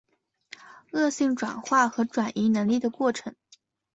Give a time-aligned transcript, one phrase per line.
[0.93, 3.35] 恶性转化和转移能力的过程。